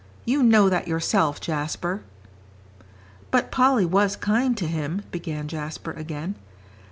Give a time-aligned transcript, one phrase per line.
[0.25, 2.01] You know that yourself, Jasper."
[3.29, 6.33] "But Polly was kind to him," began Jasper, again.